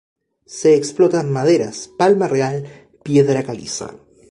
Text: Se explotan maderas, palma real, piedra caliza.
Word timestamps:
Se 0.47 0.73
explotan 0.75 1.31
maderas, 1.31 1.91
palma 1.95 2.27
real, 2.27 2.65
piedra 3.03 3.43
caliza. 3.43 3.93